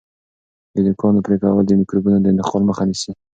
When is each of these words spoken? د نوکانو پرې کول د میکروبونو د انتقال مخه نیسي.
د 0.73 0.75
نوکانو 0.85 1.19
پرې 1.25 1.37
کول 1.41 1.63
د 1.67 1.71
میکروبونو 1.79 2.17
د 2.21 2.25
انتقال 2.31 2.61
مخه 2.69 2.83
نیسي. 2.89 3.11